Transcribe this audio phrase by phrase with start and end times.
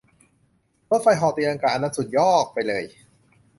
[0.89, 2.83] รถไฟเหาะตีลังกาอันนั้นสุดยอกไปเลย!